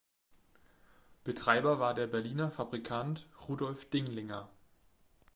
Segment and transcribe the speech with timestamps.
[1.23, 4.49] Betreiber war der Berliner Fabrikant Rudolf Dinglinger.